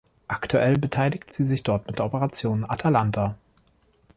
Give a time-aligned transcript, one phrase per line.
[0.27, 3.37] Aktuell beteiligt sie sich dort an der Operation "Atalanta".